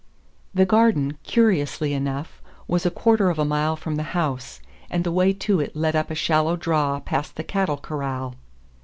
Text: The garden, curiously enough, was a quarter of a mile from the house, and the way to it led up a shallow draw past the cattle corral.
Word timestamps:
The 0.55 0.65
garden, 0.65 1.19
curiously 1.21 1.93
enough, 1.93 2.41
was 2.67 2.87
a 2.87 2.89
quarter 2.89 3.29
of 3.29 3.37
a 3.37 3.45
mile 3.45 3.75
from 3.75 3.97
the 3.97 4.01
house, 4.17 4.59
and 4.89 5.03
the 5.03 5.11
way 5.11 5.31
to 5.31 5.59
it 5.59 5.75
led 5.75 5.95
up 5.95 6.09
a 6.09 6.15
shallow 6.15 6.55
draw 6.57 6.99
past 6.99 7.35
the 7.35 7.43
cattle 7.43 7.77
corral. 7.77 8.33